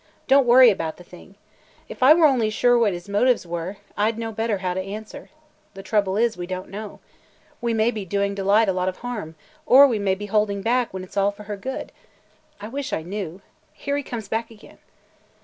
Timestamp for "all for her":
11.17-11.55